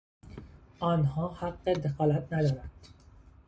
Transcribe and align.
آنها 0.79 1.29
حق 1.33 1.63
دخالت 1.73 2.33
ندارند. 2.33 2.69